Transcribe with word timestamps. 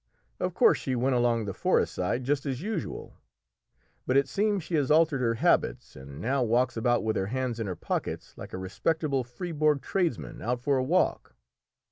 Of 0.39 0.55
course 0.55 0.79
she 0.79 0.95
went 0.95 1.13
along 1.15 1.45
the 1.45 1.53
forest 1.53 1.93
side 1.93 2.23
just 2.23 2.47
as 2.47 2.59
usual. 2.63 3.13
But 4.07 4.17
it 4.17 4.27
seems 4.27 4.63
she 4.63 4.73
has 4.73 4.89
altered 4.89 5.21
her 5.21 5.35
habits, 5.35 5.95
and 5.95 6.19
now 6.19 6.41
walks 6.41 6.75
about 6.75 7.03
with 7.03 7.15
her 7.15 7.27
hands 7.27 7.59
in 7.59 7.67
her 7.67 7.75
pockets, 7.75 8.35
like 8.35 8.51
a 8.51 8.57
respectable 8.57 9.23
Fribourg 9.23 9.83
tradesman 9.83 10.41
out 10.41 10.59
for 10.59 10.77
a 10.79 10.83
walk." 10.83 11.35